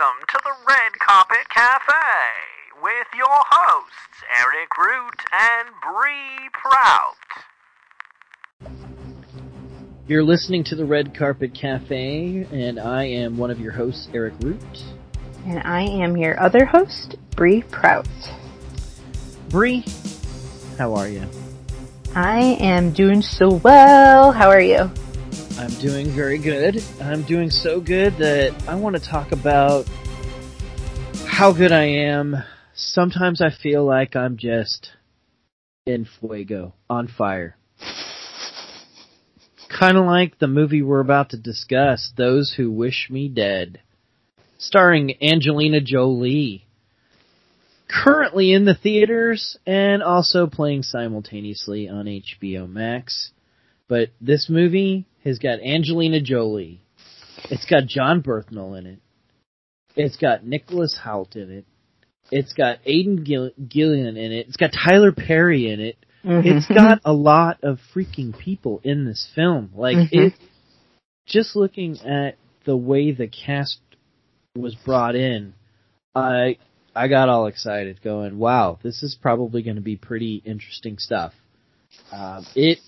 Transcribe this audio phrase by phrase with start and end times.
[0.00, 1.92] Welcome to the Red Carpet Cafe
[2.82, 7.16] with your hosts, Eric Root and Bree Prout.
[10.06, 14.34] You're listening to the Red Carpet Cafe, and I am one of your hosts, Eric
[14.40, 14.62] Root.
[15.44, 18.08] And I am your other host, Bree Prout.
[19.50, 19.84] Bree,
[20.78, 21.28] how are you?
[22.14, 24.32] I am doing so well.
[24.32, 24.90] How are you?
[25.60, 26.82] I'm doing very good.
[27.02, 29.84] I'm doing so good that I want to talk about
[31.26, 32.42] how good I am.
[32.72, 34.92] Sometimes I feel like I'm just
[35.84, 37.58] in fuego, on fire.
[39.68, 43.82] Kind of like the movie we're about to discuss, Those Who Wish Me Dead,
[44.56, 46.64] starring Angelina Jolie.
[47.86, 53.32] Currently in the theaters and also playing simultaneously on HBO Max.
[53.88, 56.80] But this movie has got Angelina Jolie.
[57.50, 58.98] It's got John Bernthal in it.
[59.96, 61.64] It's got Nicholas Hoult in it.
[62.30, 64.46] It's got Aidan Gill- Gillen in it.
[64.48, 65.96] It's got Tyler Perry in it.
[66.24, 66.46] Mm-hmm.
[66.48, 69.70] It's got a lot of freaking people in this film.
[69.74, 70.08] Like Mhm.
[70.12, 70.32] it
[71.26, 73.78] just looking at the way the cast
[74.54, 75.54] was brought in,
[76.14, 76.58] I
[76.94, 81.32] I got all excited going, wow, this is probably going to be pretty interesting stuff.
[82.12, 82.78] Um, it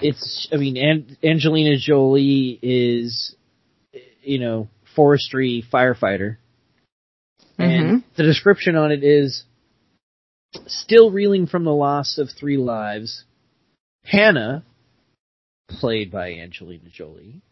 [0.00, 3.34] it's I mean An- Angelina Jolie is
[4.22, 6.36] you know forestry firefighter
[7.58, 8.08] and mm-hmm.
[8.16, 9.44] the description on it is
[10.66, 13.24] still reeling from the loss of three lives.
[14.04, 14.64] Hannah,
[15.68, 17.42] played by Angelina Jolie,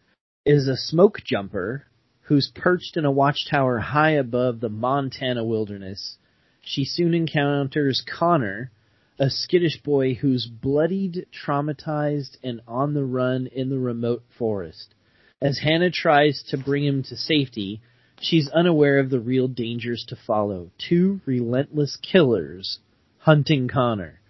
[0.44, 1.84] is a smoke jumper
[2.22, 6.16] who's perched in a watchtower high above the Montana wilderness.
[6.60, 8.70] She soon encounters Connor,
[9.18, 14.94] a skittish boy who's bloodied, traumatized, and on the run in the remote forest.
[15.40, 17.80] As Hannah tries to bring him to safety,
[18.20, 20.70] she's unaware of the real dangers to follow.
[20.78, 22.78] Two relentless killers
[23.18, 24.20] hunting Connor,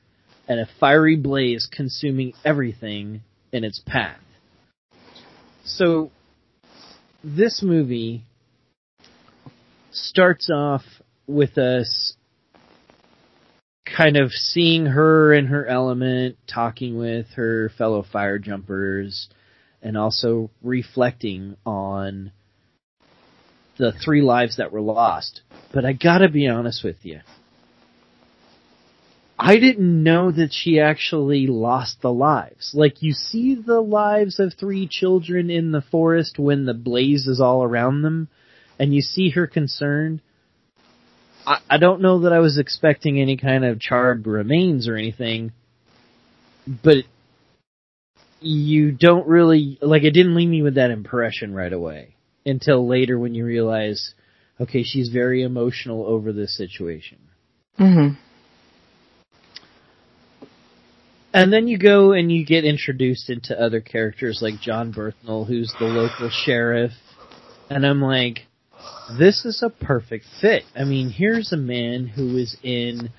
[0.49, 3.23] and a fiery blaze consuming everything
[3.53, 4.21] in its path.
[5.65, 6.11] So,
[7.25, 8.25] this movie
[9.91, 10.83] starts off
[11.27, 12.12] with us
[13.97, 19.29] kind of seeing her in her element, talking with her fellow fire jumpers,
[19.83, 22.33] and also reflecting on
[23.79, 25.43] the three lives that were lost.
[25.73, 27.21] But I gotta be honest with you.
[29.39, 32.73] I didn't know that she actually lost the lives.
[32.75, 37.41] Like you see the lives of three children in the forest when the blaze is
[37.41, 38.29] all around them,
[38.79, 40.21] and you see her concerned.
[41.47, 45.53] I, I don't know that I was expecting any kind of charred remains or anything,
[46.67, 47.05] but
[48.41, 50.03] you don't really like.
[50.03, 52.15] It didn't leave me with that impression right away
[52.45, 54.15] until later when you realize,
[54.61, 57.19] okay, she's very emotional over this situation.
[57.79, 58.15] Mm-hmm.
[61.35, 65.73] And then you go and you get introduced into other characters like John Bernthal, who's
[65.79, 66.93] the local sheriff.
[67.71, 68.41] And I'm like,
[69.19, 70.63] this is a perfect fit.
[70.75, 73.11] I mean, here's a man who is in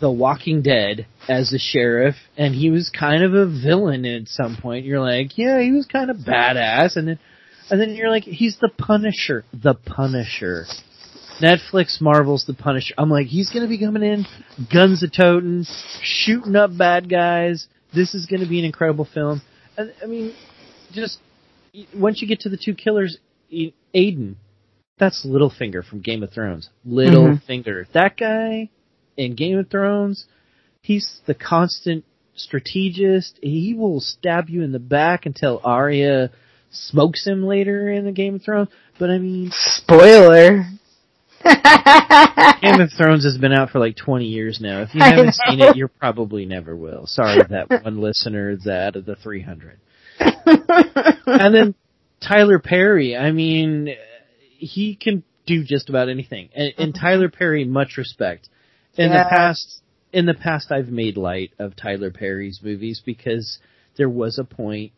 [0.00, 4.56] The Walking Dead as a sheriff, and he was kind of a villain at some
[4.60, 4.84] point.
[4.84, 7.18] You're like, yeah, he was kind of badass, and then,
[7.70, 9.44] and then you're like, he's the Punisher.
[9.52, 10.66] The Punisher.
[11.40, 12.94] Netflix Marvel's The Punisher.
[12.96, 14.26] I'm like, he's gonna be coming in,
[14.72, 15.64] guns a toting,
[16.02, 17.66] shooting up bad guys.
[17.92, 19.42] This is gonna be an incredible film.
[19.76, 20.34] And I mean,
[20.92, 21.18] just
[21.94, 23.18] once you get to the two killers,
[23.92, 24.36] Aidan,
[24.98, 26.70] that's Littlefinger from Game of Thrones.
[26.86, 27.66] Littlefinger.
[27.66, 27.92] Mm-hmm.
[27.92, 28.70] That guy
[29.16, 30.26] in Game of Thrones,
[30.82, 32.04] he's the constant
[32.36, 33.38] strategist.
[33.42, 36.30] He will stab you in the back until Arya
[36.70, 38.68] smokes him later in the Game of Thrones.
[38.98, 40.64] But I mean, Spoiler.
[41.44, 44.82] Game of Thrones has been out for like 20 years now.
[44.82, 47.06] If you haven't seen it, you probably never will.
[47.06, 49.78] Sorry that one listener that of the 300.
[51.26, 51.74] And then
[52.20, 53.88] Tyler Perry, I mean,
[54.64, 56.48] he can do just about anything.
[56.54, 57.04] And, and mm-hmm.
[57.04, 58.48] Tyler Perry, much respect.
[58.96, 59.24] In Yeah.
[59.24, 63.58] the past, in the past I've made light of Tyler Perry's movies because
[63.96, 64.92] there was a point,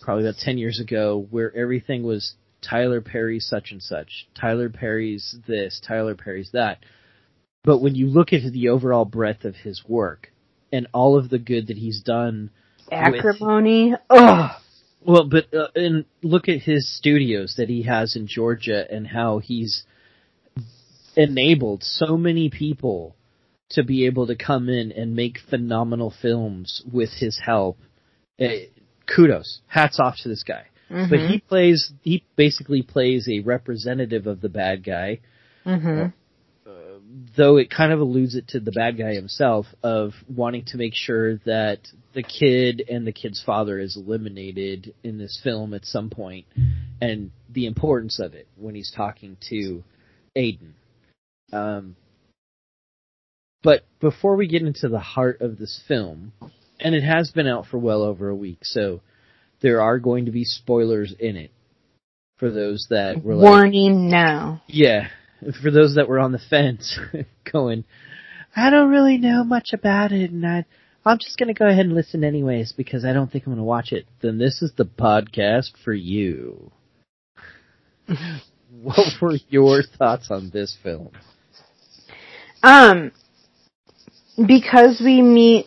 [0.00, 5.36] probably about 10 years ago, where everything was Tyler Perry such and such, Tyler Perry's
[5.46, 6.78] this, Tyler Perry's that.
[7.64, 10.32] But when you look at the overall breadth of his work
[10.72, 12.50] and all of the good that he's done,
[12.90, 13.94] Acrimony.
[14.08, 14.50] Ugh.
[15.04, 19.38] Well, but uh, and look at his studios that he has in Georgia and how
[19.38, 19.84] he's
[21.16, 23.16] enabled so many people
[23.70, 27.78] to be able to come in and make phenomenal films with his help.
[28.40, 28.46] Uh,
[29.06, 30.64] kudos, hats off to this guy.
[30.90, 31.10] Mm-hmm.
[31.10, 35.20] But he plays, he basically plays a representative of the bad guy,
[35.64, 36.06] hmm
[37.36, 40.94] though it kind of alludes it to the bad guy himself of wanting to make
[40.94, 41.78] sure that
[42.14, 46.46] the kid and the kid's father is eliminated in this film at some point
[47.00, 49.82] and the importance of it when he's talking to
[50.36, 50.74] Aidan.
[51.52, 51.96] Um,
[53.62, 56.32] but before we get into the heart of this film,
[56.78, 59.00] and it has been out for well over a week, so
[59.60, 61.50] there are going to be spoilers in it
[62.36, 64.62] for those that were like, Warning now.
[64.68, 65.08] yeah,
[65.62, 66.98] for those that were on the fence,
[67.52, 67.84] going,
[68.54, 70.64] I don't really know much about it, and I,
[71.04, 73.92] I'm just gonna go ahead and listen anyways because I don't think I'm gonna watch
[73.92, 74.06] it.
[74.20, 76.70] Then this is the podcast for you.
[78.82, 81.10] what were your thoughts on this film?
[82.62, 83.12] Um,
[84.36, 85.66] because we meet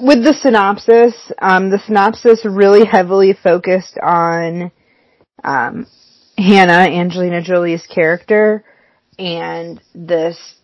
[0.00, 4.70] with the synopsis, um, the synopsis really heavily focused on
[5.42, 5.86] um,
[6.40, 8.64] Hannah, Angelina Jolie's character,
[9.18, 10.54] and this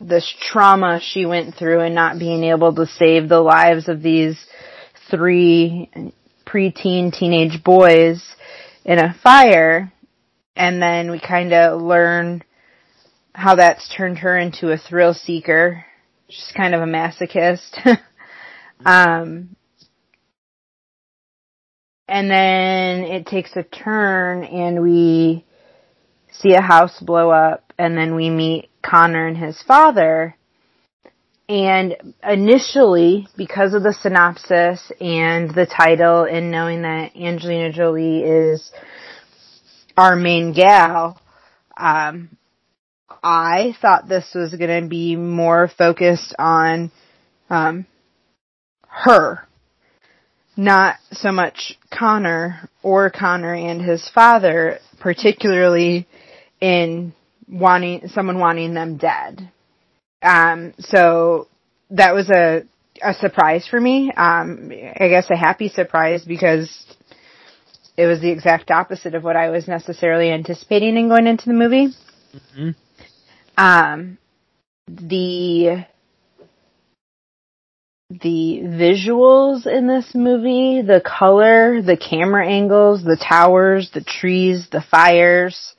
[0.00, 4.38] this trauma she went through and not being able to save the lives of these
[5.10, 5.90] three
[6.46, 8.22] preteen teenage boys
[8.84, 9.92] in a fire,
[10.54, 12.42] and then we kind of learn
[13.34, 15.84] how that's turned her into a thrill seeker.
[16.28, 17.98] She's kind of a masochist.
[18.84, 19.56] um,
[22.08, 25.44] and then it takes a turn and we
[26.30, 30.36] see a house blow up and then we meet Connor and his father.
[31.48, 38.72] And initially, because of the synopsis and the title and knowing that Angelina Jolie is
[39.96, 41.20] our main gal,
[41.76, 42.36] um,
[43.22, 46.90] I thought this was going to be more focused on
[47.48, 47.86] um,
[48.88, 49.46] her,
[50.56, 56.06] not so much Connor or Connor and his father, particularly
[56.60, 57.12] in
[57.48, 59.50] wanting someone wanting them dead.
[60.22, 61.48] Um, so
[61.90, 62.62] that was a
[63.02, 64.10] a surprise for me.
[64.16, 66.70] Um, I guess a happy surprise because
[67.96, 71.52] it was the exact opposite of what I was necessarily anticipating in going into the
[71.52, 71.88] movie.
[72.56, 72.74] Mhm.
[73.58, 74.18] Um,
[74.86, 75.84] the
[78.10, 84.80] the visuals in this movie, the color, the camera angles, the towers, the trees, the
[84.90, 85.74] fires.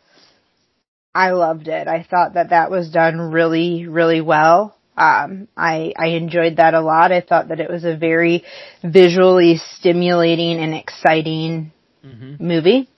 [1.15, 1.88] I loved it.
[1.88, 4.75] I thought that that was done really, really well.
[4.97, 7.12] Um, I, I enjoyed that a lot.
[7.12, 8.44] I thought that it was a very
[8.83, 11.71] visually stimulating and exciting
[12.06, 12.47] Mm-hmm.
[12.47, 12.89] movie.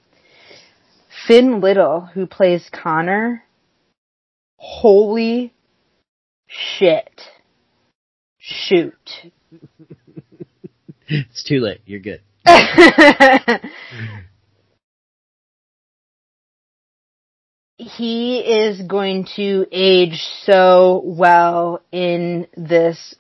[1.27, 3.43] Finn Little, who plays Connor,
[4.57, 5.53] holy
[6.47, 7.09] shit.
[8.49, 8.93] Shoot.
[11.11, 11.81] It's too late.
[11.87, 12.21] You're good.
[17.77, 23.15] he is going to age so well in this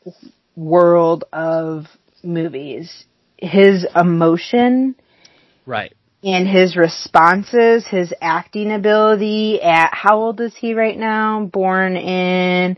[0.55, 1.85] world of
[2.23, 3.05] movies.
[3.37, 4.95] His emotion
[5.65, 5.93] Right.
[6.23, 11.45] and his responses, his acting ability at how old is he right now?
[11.45, 12.77] Born in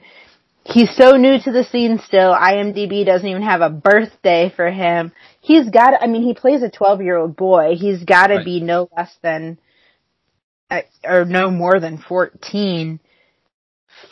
[0.64, 2.34] He's so new to the scene still.
[2.34, 5.12] IMDb doesn't even have a birthday for him.
[5.42, 7.76] He's got I mean he plays a 12-year-old boy.
[7.78, 8.46] He's got to Right.
[8.46, 9.58] be no less than
[10.70, 13.00] uh, or no more than 14.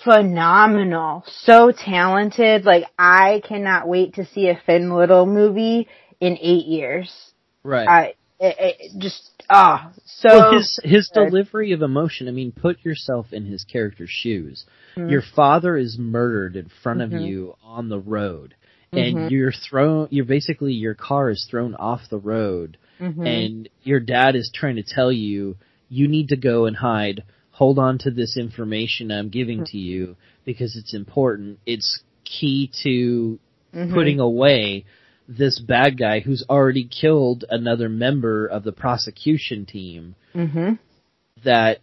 [0.03, 1.23] Phenomenal.
[1.27, 2.65] So talented.
[2.65, 5.87] Like I cannot wait to see a Finn Little movie
[6.19, 7.31] in 8 years.
[7.63, 7.87] Right.
[7.87, 11.25] I it, it just ah so well, his his good.
[11.29, 12.27] delivery of emotion.
[12.27, 14.65] I mean, put yourself in his character's shoes.
[14.95, 15.11] Mhm.
[15.11, 17.27] Your father is murdered in front of Mhm.
[17.27, 18.55] you on the road,
[18.91, 19.31] and Mhm.
[19.31, 20.07] you're thrown.
[20.11, 23.25] You're basically your car is thrown off the road, Mhm.
[23.25, 25.55] and your dad is trying to tell you
[25.89, 27.23] you need to go and hide.
[27.51, 30.15] Hold on to this information I'm giving to you
[30.45, 31.59] because it's important.
[31.65, 33.39] It's key to
[33.73, 33.93] Mhm.
[33.93, 34.85] putting away
[35.27, 40.79] this bad guy who's already killed another member of the prosecution team Mhm.
[41.43, 41.79] that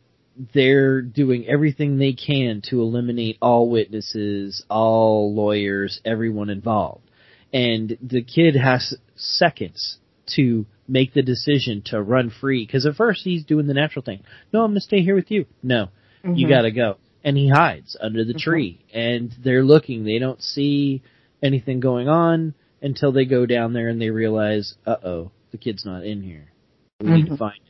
[0.54, 7.10] they're doing everything they can to eliminate all witnesses, all lawyers, everyone involved.
[7.52, 9.98] And the kid has seconds
[10.34, 14.22] to make the decision to run free because at first he's doing the natural thing.
[14.52, 15.46] No, I'm going to stay here with you.
[15.62, 15.88] No,
[16.24, 16.50] you Mhm.
[16.50, 16.96] got to go.
[17.24, 18.38] And he hides under the Mhm.
[18.38, 20.04] tree and they're looking.
[20.04, 21.02] They don't see
[21.42, 25.84] anything going on until they go down there and they realize, uh oh, the kid's
[25.84, 26.52] not in here.
[27.00, 27.38] We need to Mhm.
[27.38, 27.60] find.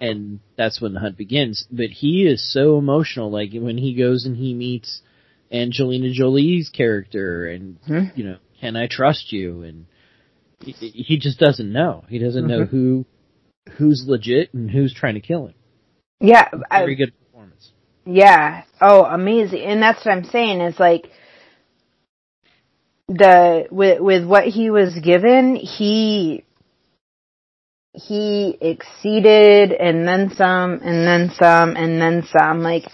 [0.00, 1.66] And that's when the hunt begins.
[1.70, 5.02] But he is so emotional, like when he goes and he meets
[5.52, 8.16] Angelina Jolie's character and, Mhm.
[8.16, 9.62] you know, can I trust you?
[9.62, 9.86] And
[10.62, 12.04] He, he just doesn't know.
[12.08, 12.68] He doesn't know Mhm.
[12.68, 13.06] who
[13.78, 15.54] who's legit and who's trying to kill him.
[16.20, 17.70] Yeah, I, Very good performance.
[18.04, 18.64] Yeah.
[18.80, 19.62] Oh, amazing.
[19.62, 21.10] And that's what I'm saying is like
[23.08, 26.44] the with with what he was given, he
[27.92, 32.62] he exceeded and then some and then some and then some.
[32.62, 32.84] Like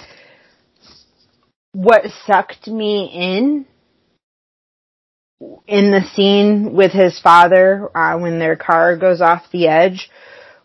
[1.73, 3.67] what sucked me in
[5.67, 10.11] in the scene with his father uh, when their car goes off the edge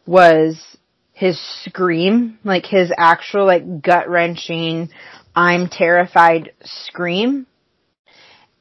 [0.05, 0.77] was
[1.11, 4.89] his scream, like his actual like gut wrenching,
[5.35, 7.45] I'm terrified scream.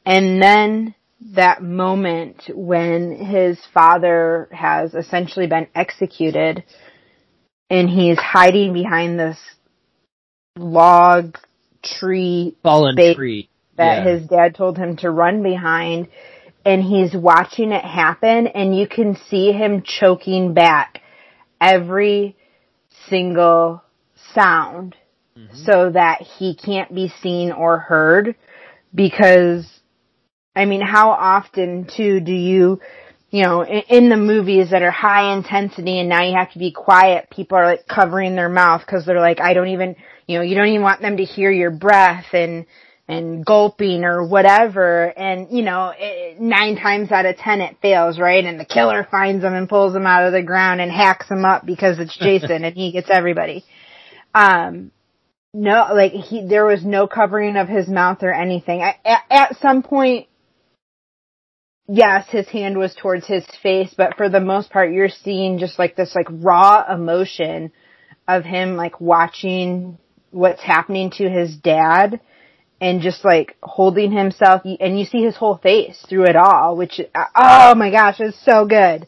[0.05, 6.65] And then that moment when his father has essentially been executed
[7.69, 9.39] and he's hiding behind this
[10.57, 11.37] log
[11.83, 13.49] tree Fallen tree.
[13.77, 14.13] that Yeah.
[14.13, 16.09] his dad told him to run behind
[16.65, 21.01] and he's watching it happen and you can see him choking back
[21.61, 22.37] every
[23.09, 23.83] single
[24.35, 24.97] sound
[25.37, 25.55] mm-hmm.
[25.65, 28.35] so that he can't be seen or heard
[28.95, 29.80] because
[30.55, 32.81] I mean how often too do you
[33.31, 36.59] you know in, in the movies that are high intensity and now you have to
[36.59, 40.39] be quiet people are like covering their mouth cuz they're like I don't even you
[40.39, 42.67] know you don't even want them to hear your breath and
[43.11, 45.13] and gulping or whatever.
[45.17, 48.45] And you know it, nine times out of ten it fails right?
[48.45, 51.45] And the killer finds them and pulls them out of the ground and hacks them
[51.45, 53.65] up because it's jason and he gets everybody.
[54.35, 54.93] Um
[55.53, 58.81] no like he there was no covering of his mouth or anything.
[58.81, 60.29] I, at, at some point
[61.89, 65.79] yes his hand was towards his face but for the most part you're seeing just
[65.79, 67.73] like this like raw emotion
[68.29, 69.99] of him like watching
[70.31, 72.21] what's happening to his dad
[72.81, 77.01] and just like holding himself and you see his whole face through it all which
[77.37, 79.07] oh my gosh it's so good.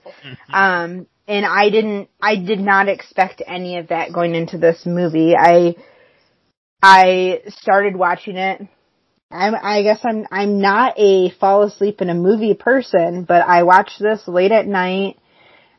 [0.52, 5.34] Um and i didn't i did not expect any of that going into this movie.
[5.36, 5.76] I
[6.82, 8.66] i started watching it
[9.32, 13.62] I'm, I guess I'm I'm not a fall asleep in a movie person, but I
[13.62, 15.18] watched this late at night.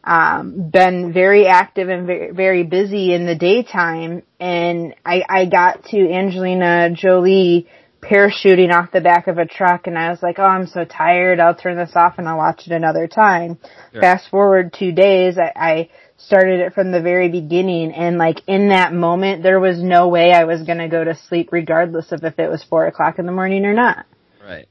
[0.05, 5.85] Um, been very active and very, very busy in the daytime, and I I got
[5.85, 7.69] to Angelina Jolie
[8.03, 11.39] parachuting off the back of a truck, and I was like, oh, I'm so tired.
[11.39, 13.57] I'll turn this off and I'll watch it another time.
[13.91, 14.01] Sure.
[14.01, 18.69] Fast forward two days, I, I started it from the very beginning, and like in
[18.69, 22.39] that moment, there was no way I was gonna go to sleep, regardless of if
[22.39, 24.05] it was four o'clock in the morning or not.
[24.43, 24.67] Right.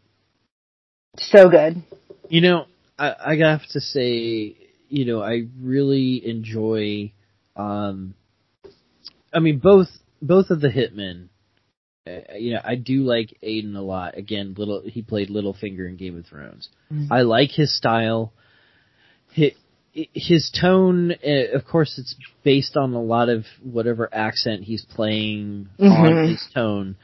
[1.19, 1.83] So good.
[2.29, 2.67] You know,
[2.99, 4.57] I, I have to say,
[4.89, 7.13] you know, I really enjoy,
[7.57, 8.15] um,
[9.33, 9.89] I mean, both,
[10.21, 11.29] both of the Hitmen,
[12.07, 14.17] uh, you know, I do like Aidan a lot.
[14.17, 16.69] Again, little, he played Littlefinger in Game of Thrones.
[16.93, 17.09] Mhm.
[17.11, 18.33] I like his style.
[19.33, 19.53] His,
[19.93, 25.69] his tone, uh, of course, it's based on a lot of whatever accent he's playing
[25.79, 26.29] on Mhm.
[26.31, 26.97] his tone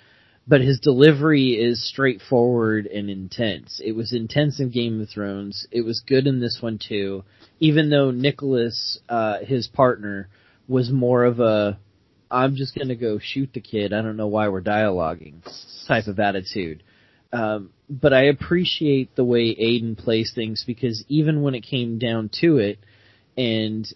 [0.51, 3.83] but his delivery is straightforward and intense.
[3.85, 5.67] It was intense in Game of Thrones.
[5.71, 7.23] It was good in this one too.
[7.61, 10.31] Even though Nicholas, uh, his partner,
[10.67, 11.79] was more of a,
[12.31, 13.93] I'm just gonna go shoot the kid.
[13.93, 15.43] I don't know why we're dialoguing
[15.87, 16.83] type of attitude.
[17.33, 22.31] Um, but I appreciate the way Aidan plays things because even when it came down
[22.41, 22.79] to it,
[23.37, 23.87] and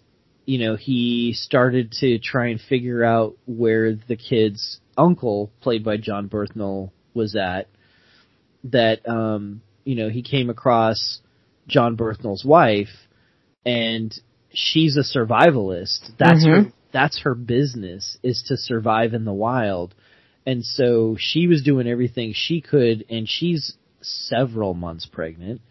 [0.45, 5.97] you know he started to try and figure out where the kid's uncle, played by
[5.97, 7.67] John Berthnell, was at.
[8.65, 11.19] That um, you know he came across
[11.67, 13.07] John Berthnell's wife,
[13.65, 14.13] and
[14.51, 16.11] she's a survivalist.
[16.17, 16.71] That's her.
[16.93, 19.95] That's her business is to survive in the wild.
[20.45, 25.61] And so she was doing everything she could, and she's several months pregnant,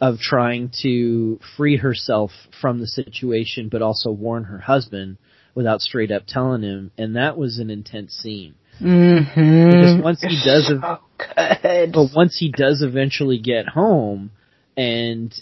[0.00, 5.16] of trying to free herself from the situation, but also warn her husband
[5.54, 6.90] without straight up telling him.
[6.98, 8.54] And that was an intense scene.
[8.80, 9.70] Mm-hmm.
[9.70, 11.92] Because once he does so ev- good.
[11.92, 14.30] But once he does eventually get home,
[14.76, 15.34] and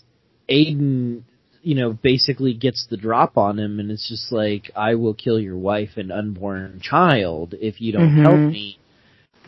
[0.49, 1.25] Aidan,
[1.66, 5.40] you know, basically gets the drop on him, and it's just like, I will kill
[5.40, 8.23] your wife and unborn child if you don't Mhm.
[8.23, 8.78] help me.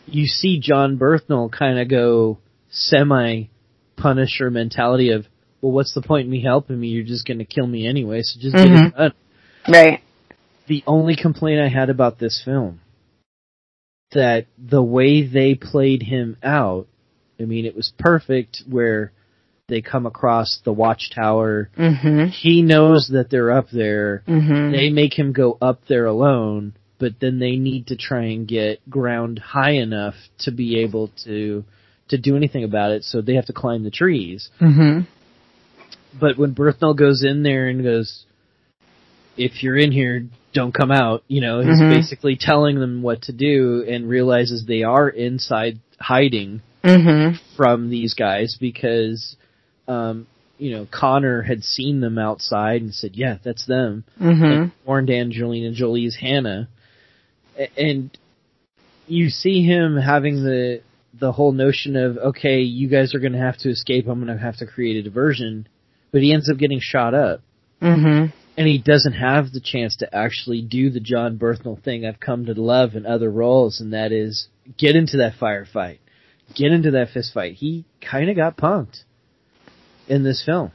[0.05, 3.43] You see John Berthnell kind of go semi
[3.95, 5.27] Punisher mentality of,
[5.61, 6.89] well, what's the point in me helping me?
[6.89, 8.97] You're just going to kill me anyway, so just get it Mhm.
[8.97, 9.13] done.
[9.69, 10.01] right.
[10.67, 12.81] The only complaint I had about this film
[14.11, 16.87] that the way they played him out,
[17.39, 19.13] I mean, it was perfect where
[19.69, 21.69] they come across the watchtower.
[21.77, 22.25] Mm-hmm.
[22.27, 24.23] He knows that they're up there.
[24.27, 24.71] Mm-hmm.
[24.71, 28.81] They make him go up there alone, but then they need to try and get
[28.89, 31.63] ground high enough to be able to
[32.09, 33.03] to do anything about it.
[33.03, 34.49] So they have to climb the trees.
[34.59, 35.01] mm-hmm.
[36.19, 38.25] but when Berthnell goes in there and goes,
[39.37, 41.93] if you're in here, don't come out, you know, he's Mhm.
[41.93, 47.37] basically telling them what to do and realizes they are inside hiding Mhm.
[47.55, 49.37] from these guys because,
[49.89, 50.27] um,
[50.57, 54.03] you know, Connor had seen them outside and said, yeah, that's them.
[54.21, 54.43] Mhm.
[54.61, 56.67] and warned Angelina Jolie's Hannah,
[57.77, 58.09] and
[59.07, 60.81] you see him having the
[61.19, 64.07] the whole notion of okay, you guys are going to have to escape.
[64.07, 65.67] I'm going to have to create a diversion,
[66.11, 67.41] but he ends up getting shot up,
[67.81, 68.31] Mhm.
[68.57, 72.45] and he doesn't have the chance to actually do the John Berthnell thing I've come
[72.45, 75.97] to love in other roles, and that is get into that firefight,
[76.53, 77.53] get into that fist fight.
[77.55, 79.03] He kind of got punked
[80.09, 80.71] in this film,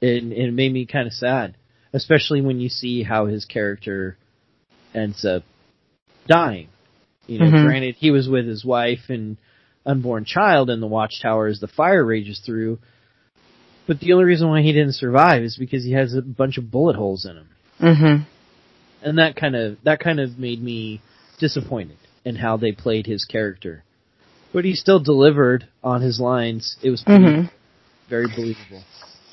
[0.00, 1.54] and, and it made me kind of sad,
[1.92, 4.16] especially when you see how his character
[4.94, 5.42] ends up
[6.26, 6.68] dying.
[7.26, 7.64] You know, Mhm.
[7.66, 9.36] granted he was with his wife and
[9.84, 12.78] unborn child in the watchtower as the fire rages through,
[13.86, 16.70] but the only reason why he didn't survive is because he has a bunch of
[16.70, 17.48] bullet holes in him
[17.80, 18.24] Mhm.
[19.02, 21.00] and that kind of that kind of made me
[21.38, 23.84] disappointed in how they played his character.
[24.52, 26.76] But he still delivered on his lines.
[26.82, 27.50] It was pretty, Mhm.
[28.08, 28.82] Very believable.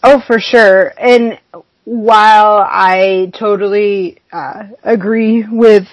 [0.03, 0.93] Oh, for sure.
[0.97, 1.39] And
[1.85, 5.83] while I totally uh, agree with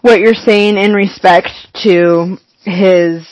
[0.00, 1.48] what you're saying in respect
[1.84, 3.26] to his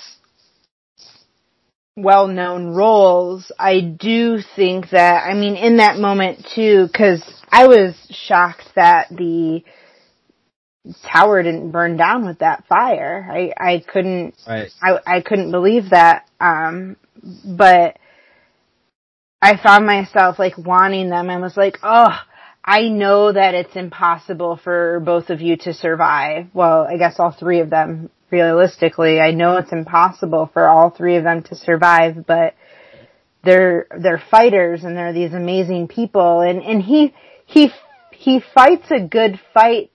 [1.97, 7.94] well-known roles, I do think that, I mean, in that moment too, cause I was
[8.11, 9.62] shocked that the
[11.02, 13.28] tower didn't burn down with that fire.
[13.30, 14.70] I, I couldn't, Right.
[14.82, 16.28] I, I couldn't believe that.
[16.40, 16.97] Um,
[17.44, 17.99] but
[19.42, 22.14] I found myself like wanting them and was like, oh,
[22.64, 26.49] I know that it's impossible for both of you to survive.
[26.52, 29.18] Well, I guess all three of them realistically.
[29.18, 32.54] I know it's impossible for all three of them to survive, but
[33.42, 37.14] they're, they're fighters and they're these amazing people and, and he,
[37.47, 37.73] he,
[38.12, 39.90] he fights a good fight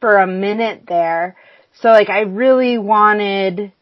[0.00, 1.36] for a minute there.
[1.82, 3.72] So like I really wanted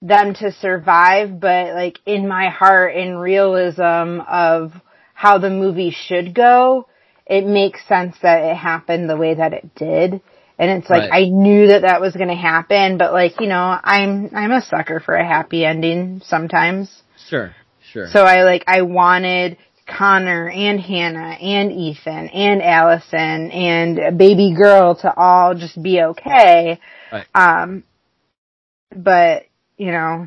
[0.00, 4.72] them to survive, but like in my heart, in realism of
[5.14, 6.86] how the movie should go,
[7.26, 10.20] it makes sense that it happened the way that it did.
[10.58, 11.26] And it's like, Right.
[11.26, 15.00] I knew that that was gonna happen, but like, you know, I'm, I'm a sucker
[15.00, 17.02] for a happy ending sometimes.
[17.28, 17.54] Sure.
[17.92, 18.06] Sure.
[18.08, 19.56] So I like, I wanted
[19.86, 26.78] Connor and Hannah and Ethan and Allison and baby girl to all just be okay.
[27.10, 27.26] Right.
[27.34, 27.84] Um,
[28.94, 29.44] but,
[29.78, 30.26] you know,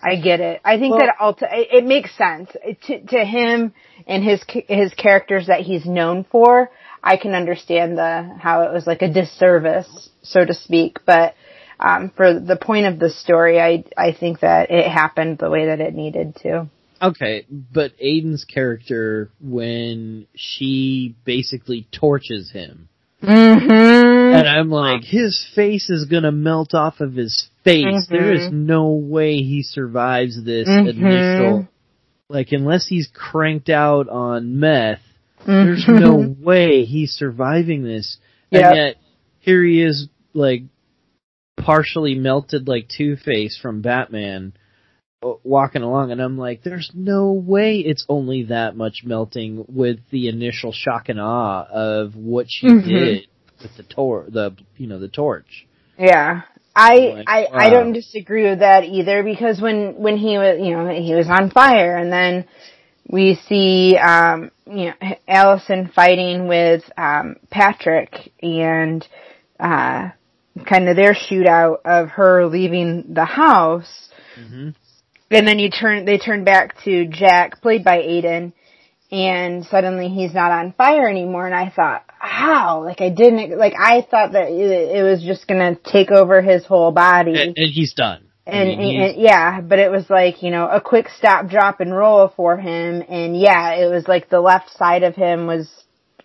[0.00, 0.60] I get it.
[0.64, 2.50] I think Well- that ulti- it, it makes sense
[2.86, 3.72] to, to him
[4.06, 6.70] and his, his characters that he's known for.
[7.02, 11.34] I can understand the, how it was like a disservice, so to speak, but,
[11.80, 15.66] um, for the point of the story, I, I think that it happened the way
[15.66, 16.68] that it needed to.
[17.00, 22.88] okay, but Aidan's character when she basically torches him,
[23.22, 24.17] Mm-hmm.
[24.34, 27.84] And I'm like, his face is gonna melt off of his face.
[27.84, 28.08] Mhm.
[28.08, 30.88] There is no way he survives this Mhm.
[30.88, 31.68] initial.
[32.30, 35.00] Like, unless he's cranked out on meth,
[35.46, 35.98] There's Mm-hmm.
[36.00, 38.18] no way he's surviving this.
[38.50, 38.64] Yep.
[38.64, 38.96] And yet,
[39.38, 40.64] here he is, like,
[41.56, 44.52] partially melted like Two-Face from Batman,
[45.22, 50.00] uh, walking along, and I'm like, there's no way it's only that much melting with
[50.10, 52.84] the initial shock and awe of what she Mhm.
[52.84, 53.26] did
[53.62, 55.66] with the tor, the, you know, the torch.
[55.98, 56.42] Yeah.
[56.74, 60.76] I, Like, I, I don't disagree with that either because when, when he was, you
[60.76, 62.46] know, he was on fire and then
[63.08, 69.06] we see, um, you know, Allison fighting with, um, Patrick and,
[69.58, 70.10] uh,
[70.66, 74.10] kind of their shootout of her leaving the house.
[74.36, 74.70] hmm
[75.30, 78.52] And then you turn, they turn back to Jack, played by Aidan,
[79.10, 81.46] and suddenly he's not on fire anymore.
[81.46, 82.84] And I thought, how?
[82.84, 86.92] Like I didn't, like I thought that it, was just gonna take over his whole
[86.92, 87.40] body.
[87.40, 88.24] And, and he's done.
[88.46, 91.94] And, he's- and yeah, but it was like, you know, a quick stop, drop and
[91.94, 93.02] roll for him.
[93.08, 95.68] And yeah, it was like the left side of him was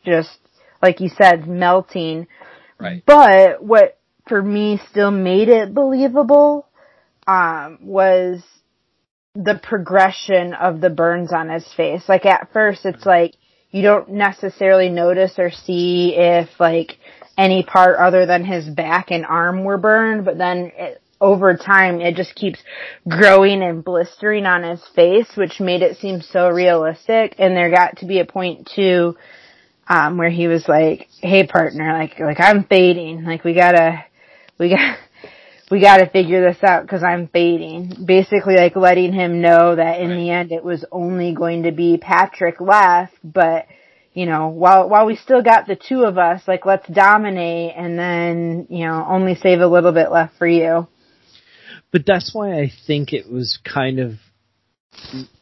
[0.05, 0.37] just,
[0.81, 2.27] like you said, melting.
[2.79, 3.03] right.
[3.05, 6.67] But what for me still made it believable,
[7.27, 8.41] um, was
[9.35, 12.03] the progression of the burns on his face.
[12.07, 13.33] Like at first it's like
[13.73, 16.97] you don't necessarily notice or see if like
[17.37, 21.99] any part other than his back and arm were burned, but then it, over time
[21.99, 22.59] it just keeps
[23.09, 27.35] growing and blistering on his face, which made it seem so realistic.
[27.39, 29.17] And there got to be a point too,
[29.87, 33.23] um, where he was like, "Hey partner, like like I'm fading.
[33.23, 34.05] Like we gotta,
[34.59, 34.97] we got."
[35.71, 38.05] We got to figure this out because I'm fading.
[38.05, 40.17] Basically, like letting him know that in Right.
[40.17, 43.65] the end it was only going to be Patrick left, but
[44.13, 47.97] you know, while while we still got the two of us, like let's dominate and
[47.97, 50.87] then you know only save a little bit left for you.
[51.91, 54.13] But that's why I think it was kind of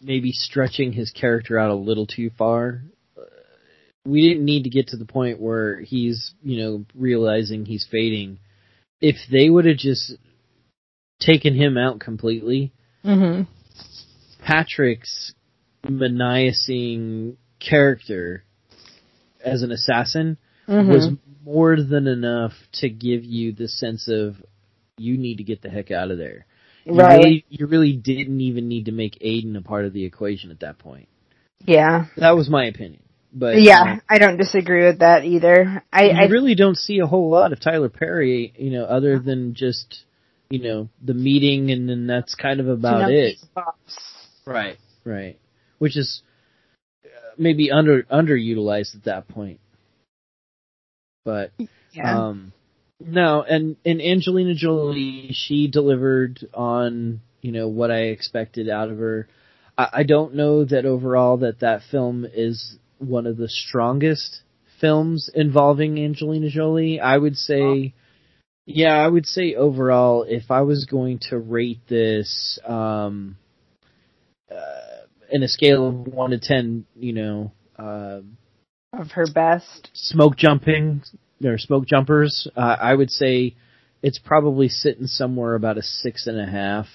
[0.02, 2.82] maybe stretching his character out a little too far.
[4.06, 8.40] We didn't need to get to the point where he's, you know, realizing he's fading.
[9.02, 10.14] If they would have just
[11.20, 12.72] taken him out completely,
[13.04, 13.44] Mm-hmm.
[14.46, 15.34] Patrick's
[15.90, 18.44] menacing character
[19.44, 20.38] as an assassin
[20.68, 20.90] Mm-hmm.
[20.92, 21.10] was
[21.44, 24.36] more than enough to give you the sense of
[24.98, 26.46] you need to get the heck out of there.
[26.86, 27.18] You right.
[27.18, 30.60] really, you really didn't even need to make Aidan a part of the equation at
[30.60, 31.10] that point.
[31.66, 32.06] yeah.
[32.16, 33.02] That was my opinion.
[33.34, 35.84] But Yeah, I don't disagree with that either.
[35.92, 39.54] I, I really don't see a whole lot of Tyler Perry, you know, other than
[39.54, 40.04] just
[40.50, 43.38] you know the meeting, and then that's kind of about it.
[44.46, 45.40] Right, right.
[45.80, 46.22] Which is
[47.06, 49.60] uh, maybe under underutilized at that point.
[51.24, 51.52] But
[51.92, 52.28] Yeah.
[52.28, 52.52] um
[53.00, 58.98] no, and and Angelina Jolie, she delivered on you know what I expected out of
[58.98, 59.28] her.
[59.78, 64.42] I, I don't know that overall that that film is one of the strongest
[64.80, 67.00] films involving Angelina Jolie.
[67.00, 67.94] I would say,
[68.66, 73.38] yeah, I would say overall, if I was going to rate this, um,
[74.52, 78.22] uh, in a scale of one to ten, you know, uh,
[78.94, 79.90] of her best.
[79.94, 81.02] smoke jumping
[81.44, 83.56] or smoke jumpers, uh, I would say
[84.04, 86.88] it's probably sitting somewhere about a six and a half,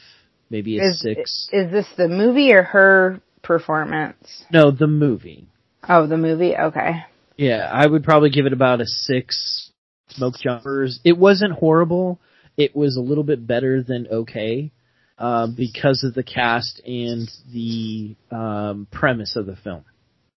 [0.51, 1.49] maybe a Is six.
[1.53, 4.45] is this the movie or her performance?
[4.53, 5.49] no, the movie.
[5.89, 6.57] Oh, the movie.
[6.57, 7.05] Okay.
[7.37, 9.71] Yeah, I would probably give it about a six
[10.09, 11.01] smoke jumpers.
[11.05, 12.19] It wasn't horrible.
[12.57, 14.73] It was a little bit better than okay,
[15.19, 19.85] uh, because of the cast and the um, premise of the film.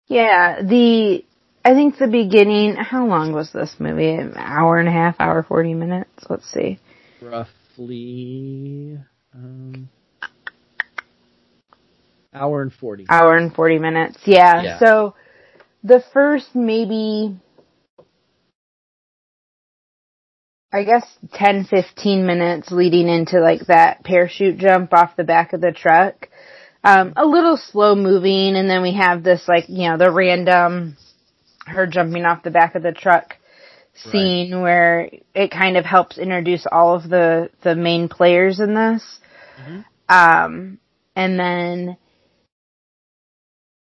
[0.08, 1.24] Yeah, the
[1.64, 2.74] I think the beginning.
[2.76, 4.10] How long was this movie?
[4.10, 6.24] An hour and a half, hour forty minutes.
[6.28, 6.80] Let's see.
[7.22, 8.98] Roughly
[9.34, 9.88] um,
[12.34, 13.06] hour and forty.
[13.08, 14.18] Hour and forty minutes.
[14.24, 14.62] Yeah.
[14.62, 14.78] Yeah.
[14.80, 15.14] So
[15.82, 17.36] the first maybe.
[20.70, 25.62] I guess 10, 15 minutes leading into like that parachute jump off the back of
[25.62, 26.28] the truck.
[26.84, 30.96] Um, a little slow moving and then we have this like, you know, the random
[31.66, 33.36] her jumping off the back of the truck
[33.94, 39.20] scene where it kind of helps introduce all of the, the main players in this.
[39.60, 39.84] Mhm.
[40.08, 40.78] Um,
[41.16, 41.96] and then,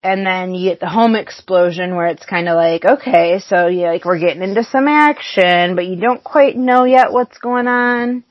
[0.05, 3.87] and then you get the home explosion where it's kind of like, okay, so you
[3.87, 8.23] like we're getting into some action, but you don't quite know yet what's going on.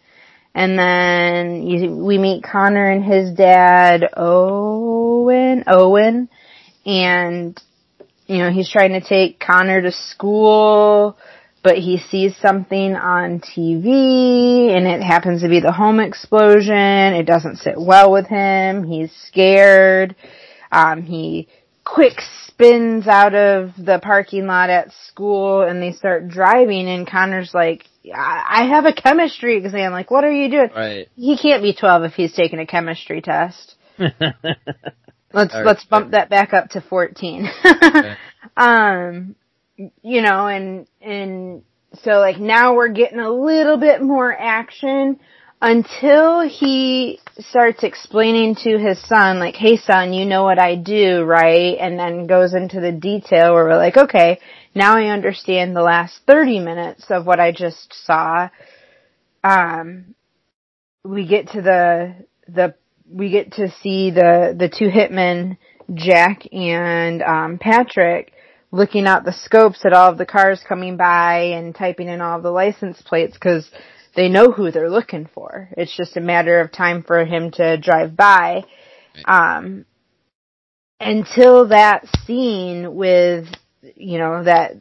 [0.55, 6.29] And then you, we meet Connor and his dad, Owen, Owen,
[6.87, 7.61] and
[8.27, 11.19] you know, he's trying to take Connor to school,
[11.65, 17.15] but he sees something on TV and it happens to be the home explosion.
[17.15, 18.85] It doesn't sit well with him.
[18.85, 20.15] He's scared.
[20.71, 21.49] Um, he
[21.85, 27.53] quick spins out of the parking lot at school and they start driving and Connor's
[27.53, 29.93] like, I have a chemistry exam.
[29.93, 30.71] Like, what are you doing?
[30.75, 31.09] Right.
[31.15, 33.77] He can't be 12 if he's taking a chemistry test.
[35.35, 37.49] Let's right, let's bump that back up to 14.
[37.65, 38.17] Okay.
[38.57, 39.35] um
[39.77, 41.65] you know and and
[42.03, 45.19] so like now we're getting a little bit more action
[45.61, 51.23] until he starts explaining to his son like hey son you know what I do
[51.25, 51.77] right?
[51.79, 54.41] And then goes into the detail where we're like okay
[54.75, 58.49] now I understand the last 30 minutes of what I just saw.
[59.43, 60.15] Um
[61.05, 62.15] we get to the
[62.49, 62.75] the
[63.11, 65.59] we get to see the the two hitmen
[65.93, 68.33] Jack and um, Patrick
[68.71, 72.39] looking out the scopes at all of the cars coming by and typing in all
[72.39, 73.71] of the license plates because
[74.17, 75.69] they know who they're looking for.
[75.77, 78.65] It's just a matter of time for him to drive by.
[79.27, 79.85] Um,
[81.01, 83.47] until that scene with,
[83.97, 84.73] you know, that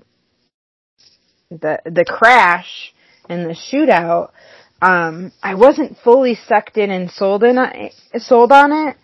[1.50, 2.94] the the crash
[3.30, 4.32] and the shootout,
[4.82, 7.58] um, I wasn't fully sucked in and sold in
[8.18, 8.98] sold on it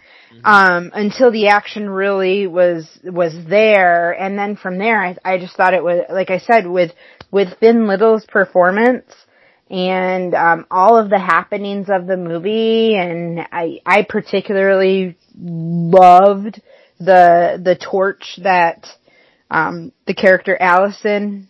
[0.44, 5.56] um, until the action really was was there, and then from there, I, I just
[5.56, 6.92] thought it was like I said with
[7.32, 9.06] with Finn Little's performance
[9.69, 16.62] and um, all of the happenings of the movie, and I I particularly loved
[16.99, 18.88] the the torch that
[19.51, 21.49] um, the character Allison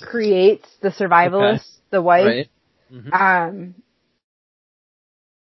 [0.00, 2.48] creates, the survivalist, the wife right.
[2.92, 3.12] Mhm.
[3.12, 3.74] um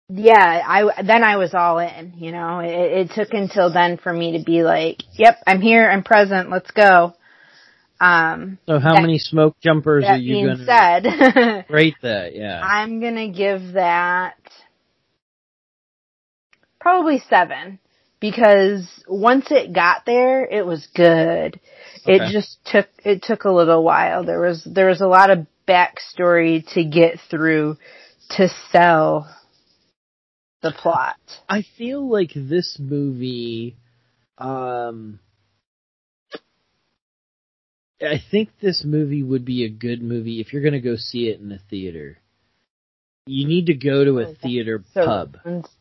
[0.10, 2.14] yeah, I then I was all in.
[2.18, 5.90] You know, it, it took until then for me to be like, "Yep, I'm here.
[5.90, 6.50] I'm present.
[6.50, 7.14] Let's go."
[8.00, 12.36] Um, So how that- many smoke jumpers are you gonna said, rate that?
[12.36, 12.62] Yeah.
[12.64, 14.36] I'm gonna give that
[16.80, 17.80] probably seven
[18.20, 21.60] because once it got there, it was good.
[22.06, 24.24] It just took it took a little while.
[24.24, 27.78] There was there was a lot of backstory to get through
[28.32, 29.28] to sell
[30.62, 31.18] the plot.
[31.50, 33.76] I feel like this movie,
[34.38, 35.20] um,
[38.02, 41.30] I think this movie would be a good movie if you're going to go see
[41.30, 42.20] it in a theater.
[43.26, 45.38] You need to go to a theater So pub,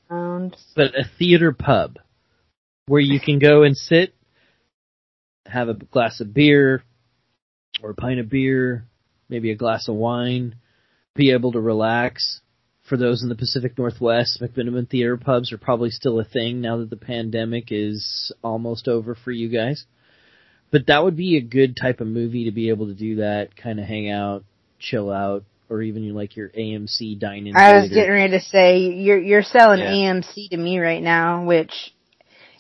[0.09, 0.57] sound.
[0.75, 1.99] but a theater pub
[2.87, 4.15] where you can go and sit,
[5.47, 6.83] have a glass of beer
[7.83, 8.87] or a pint of beer,
[9.29, 10.57] maybe a glass of wine,
[11.15, 12.41] be able to relax.
[12.89, 16.79] For those in the Pacific Northwest, McMenamin theater pubs are probably still a thing now
[16.79, 19.85] that the pandemic is almost over for you guys.
[20.71, 23.57] But that would be a good type of movie to be able to do that,
[23.57, 24.45] kind of hang out,
[24.79, 27.57] chill out, or even you like your AMC dine-in.
[27.57, 29.93] I was getting ready to say you're you're selling Yeah.
[29.93, 31.73] AMC to me right now, which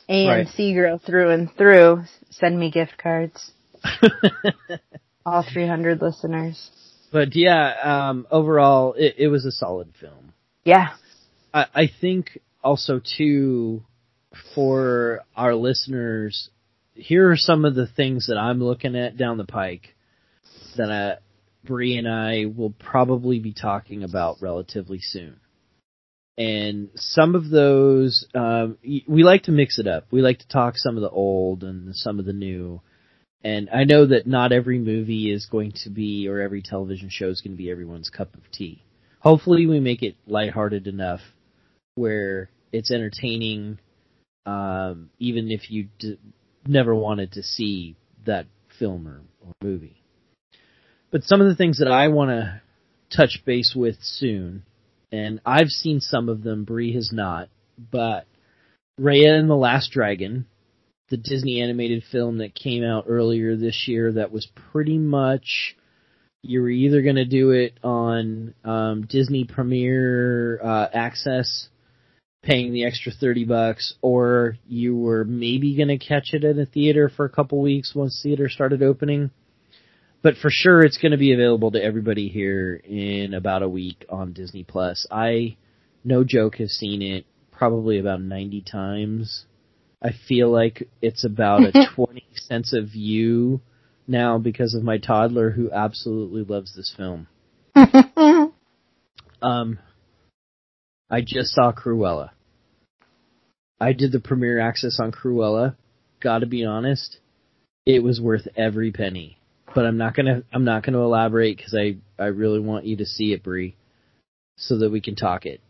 [0.09, 2.05] AMC girl through and through.
[2.31, 3.53] Send me gift cards.
[5.27, 6.71] All 300 listeners.
[7.13, 7.75] but yeah,
[8.11, 10.33] um, overall, it, it was a solid film.
[10.65, 10.91] Yeah.
[11.53, 13.83] I, I think also too
[14.55, 16.51] for our listeners,
[16.97, 19.95] here are some of the things that I'm looking at down the pike
[20.77, 21.17] that uh,
[21.65, 25.41] Bree and I will probably be talking about relatively soon.
[26.39, 30.07] And some of those, um, we like to mix it up.
[30.11, 32.83] We like to talk some of the old and some of the new.
[33.43, 37.29] And I know that not every movie is going to be, or every television show
[37.29, 38.83] is going to be everyone's cup of tea.
[39.21, 41.21] Hopefully we make it lighthearted enough
[41.95, 43.79] where it's entertaining,
[44.45, 46.19] um, even if you d-
[46.69, 48.47] never wanted to see that
[48.79, 50.03] film or, or movie.
[51.11, 52.61] But some of the things that I want to
[53.17, 54.65] touch base with soon,
[55.13, 57.49] and I've seen some of them, Bree has not,
[57.79, 58.27] but
[59.01, 60.47] Raya and the Last Dragon,
[61.09, 65.77] the Disney animated film that came out earlier this year that was pretty much
[66.43, 71.69] you were either going to do it on um, Disney Premier uh, Access,
[72.47, 76.67] paying the extra thirty bucks, or you were maybe going to catch it in a
[76.67, 79.31] theater for a couple weeks once theater started opening.
[80.23, 84.05] But for sure, it's going to be available to everybody here in about a week
[84.09, 85.07] on Disney Plus.
[85.11, 85.57] I,
[86.05, 89.45] no joke, have seen it probably about ninety times.
[90.03, 93.61] I feel like it's about a twenty cents a view
[94.07, 97.27] now because of my toddler who absolutely loves this film.
[99.43, 99.79] Um,
[101.11, 102.31] I just saw Cruella.
[103.81, 105.77] I did the premiere access on Cruella.
[106.21, 107.19] Gotta be honest,
[107.85, 109.39] it was worth every penny.
[109.75, 113.07] But I'm not gonna I'm not gonna elaborate because I I really want you to
[113.07, 113.77] see it, Bree,
[114.57, 115.61] so that we can talk it.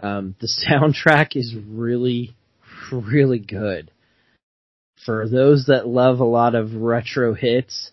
[0.00, 2.36] Um, the soundtrack is really
[2.92, 3.90] really good.
[5.04, 7.92] For those that love a lot of retro hits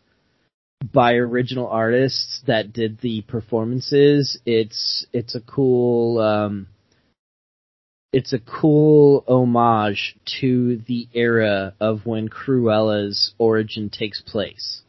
[0.94, 6.68] by original artists that did the performances, it's it's a cool um,
[8.16, 14.84] it's a cool homage to the era of when Cruella's origin takes place.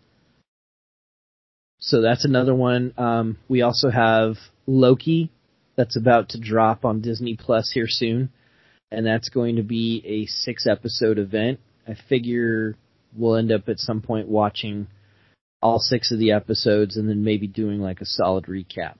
[1.81, 2.95] So that's another one.
[2.97, 5.33] Um, we also have Loki
[5.75, 8.31] that's about to drop on Disney Plus here soon,
[8.93, 11.59] and that's going to be a six episode event.
[11.85, 12.77] I figure
[13.17, 14.87] we'll end up at some point watching
[15.61, 18.95] all six of the episodes and then maybe doing like a solid recap.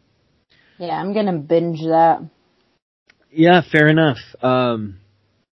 [0.79, 2.23] Yeah, I'm gonna binge that.
[3.39, 4.17] Yeah, fair enough.
[4.43, 4.97] Um,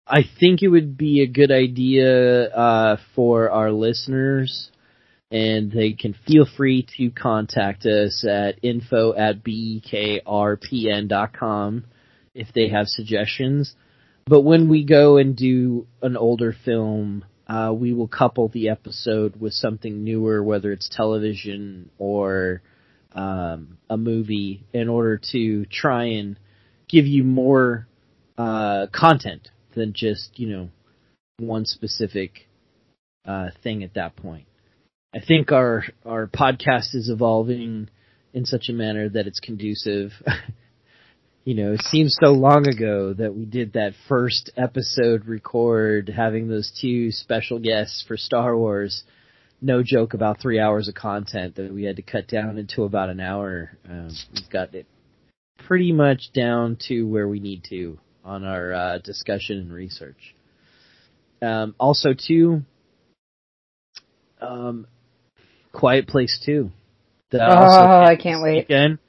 [0.05, 4.69] I think it would be a good idea uh, for our listeners,
[5.31, 10.25] and they can feel free to contact us at info at bekrpn.com
[12.35, 13.73] if they have suggestions.
[14.27, 19.41] But when we go and do an older film, uh, we will couple the episode
[19.41, 22.61] with something newer, whether it's television or
[23.13, 26.37] um, a movie, in order to try and
[26.91, 27.87] give you more
[28.37, 30.69] uh, content than just you know
[31.37, 32.47] one specific
[33.25, 34.45] uh, thing at that point.
[35.13, 37.89] I think our our podcast is evolving
[38.33, 40.11] in such a manner that it's conducive.
[41.45, 46.47] you know, it seems so long ago that we did that first episode record, having
[46.47, 49.03] those two special guests for Star Wars.
[49.63, 53.09] No joke about three hours of content that we had to cut down into about
[53.09, 53.77] an hour.
[53.87, 54.87] Um, we've got it
[55.67, 60.35] pretty much down to where we need to on our uh, discussion and research.
[61.41, 62.61] Um, also, too,
[64.39, 64.87] um,
[65.71, 66.71] Quiet Place Two.
[67.31, 68.65] That oh, I can't wait.
[68.65, 68.99] Again,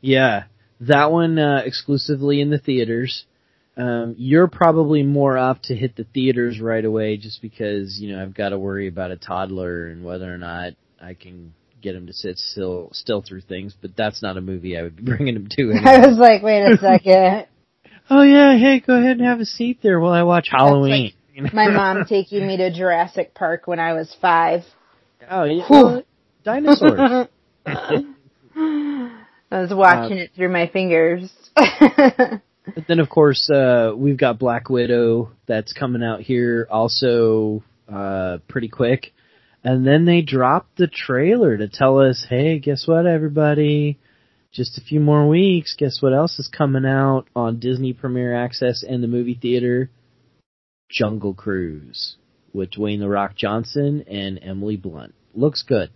[0.00, 0.44] yeah,
[0.80, 3.24] that one uh, exclusively in the theaters.
[3.76, 8.22] Um, you're probably more up to hit the theaters right away, just because you know
[8.22, 12.06] I've got to worry about a toddler and whether or not I can get him
[12.06, 13.74] to sit still still through things.
[13.80, 15.62] But that's not a movie I would be bringing him to.
[15.70, 15.82] Anyway.
[15.84, 17.46] I was like, wait a second.
[18.10, 21.12] oh yeah, hey, go ahead and have a seat there while I watch Halloween.
[21.36, 24.62] Like my mom taking me to Jurassic Park when I was five.
[25.30, 26.02] Oh yeah, well,
[26.44, 27.28] dinosaurs.
[27.66, 31.30] I was watching uh, it through my fingers.
[32.64, 38.38] But then, of course, uh, we've got Black Widow that's coming out here also uh,
[38.48, 39.12] pretty quick.
[39.64, 43.98] And then they dropped the trailer to tell us, hey, guess what, everybody?
[44.52, 45.76] Just a few more weeks.
[45.78, 49.88] Guess what else is coming out on Disney Premier Access and the movie theater?
[50.90, 52.16] Jungle Cruise
[52.52, 55.14] with Dwayne The Rock Johnson and Emily Blunt.
[55.34, 55.90] Looks good.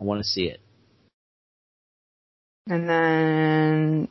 [0.00, 0.60] I want to see it.
[2.66, 4.08] And then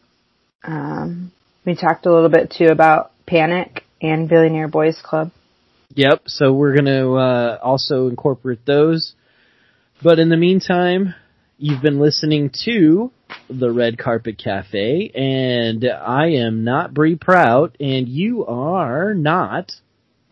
[0.64, 1.32] um,
[1.66, 5.32] we talked a little bit too about Panic and Billionaire Boys Club.
[5.96, 6.24] Yep.
[6.28, 9.14] So we're going to uh, also incorporate those.
[10.02, 11.14] But in the meantime,
[11.58, 13.12] you've been listening to
[13.50, 19.72] the Red Carpet Cafe, and I am not Bree Prout, and you are not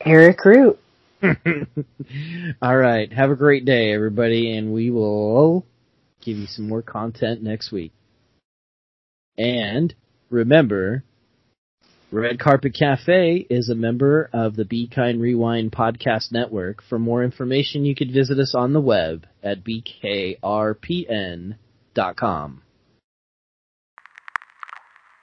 [0.04, 0.80] Eric Root.
[2.62, 3.12] All right.
[3.12, 5.66] Have a great day, everybody, and we will
[6.22, 7.92] give you some more content next week.
[9.38, 9.94] And
[10.30, 11.04] remember,
[12.12, 16.82] Red Carpet Cafe is a member of the Be Kind Rewind podcast network.
[16.82, 20.42] For more information, you could visit us on the web at bkrpn.com.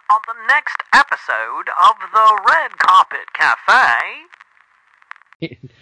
[0.08, 3.98] On the next episode of the Red Carpet Cafe.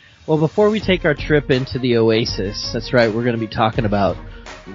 [0.27, 3.55] well, before we take our trip into the Oasis, that's right, we're going to be
[3.55, 4.17] talking about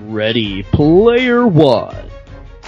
[0.03, 2.11] Ready Player One.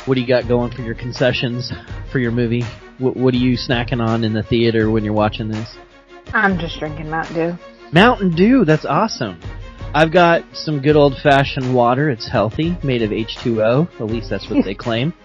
[0.06, 1.72] What do you got going for your concessions
[2.12, 2.64] for your movie?
[3.02, 5.76] What, what are you snacking on in the theater when you're watching this?
[6.36, 7.58] I'm just drinking Mountain Dew.
[7.92, 9.40] Mountain Dew, that's awesome.
[9.96, 12.12] I've got some good old fashioned water.
[12.12, 14.00] It's healthy, made of H2O.
[14.00, 15.16] At least that's what they claim.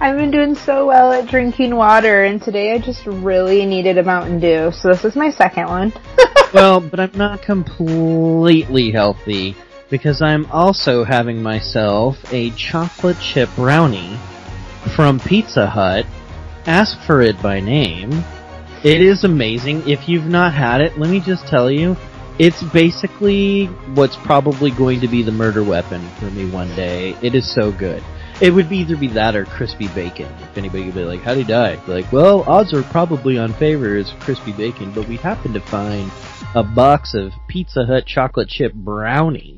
[0.00, 4.02] I've been doing so well at drinking water, and today I just really needed a
[4.02, 5.92] Mountain Dew, so this is my second one.
[6.54, 9.54] well, but I'm not completely healthy
[9.90, 14.18] because I'm also having myself a chocolate chip brownie
[14.96, 16.06] from Pizza Hut
[16.68, 18.10] ask for it by name.
[18.84, 19.88] It is amazing.
[19.88, 21.96] If you've not had it, let me just tell you,
[22.38, 27.16] it's basically what's probably going to be the murder weapon for me one day.
[27.22, 28.04] It is so good.
[28.42, 30.30] It would either be that or crispy bacon.
[30.42, 33.96] If anybody would be like, "How'd he die?" Like, well, odds are probably on favor
[33.96, 36.12] as crispy bacon, but we happened to find
[36.54, 39.57] a box of Pizza Hut chocolate chip brownie